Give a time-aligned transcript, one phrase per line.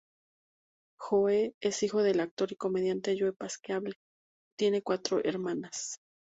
[0.99, 3.97] Joe es hijo del actor y comediante Joe Pasquale,
[4.57, 5.99] tiene cuatro hermanas.